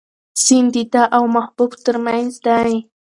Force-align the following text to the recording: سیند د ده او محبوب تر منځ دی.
سیند 0.43 0.69
د 0.75 0.77
ده 0.93 1.03
او 1.15 1.23
محبوب 1.35 1.71
تر 1.85 1.95
منځ 2.05 2.31
دی. 2.45 2.73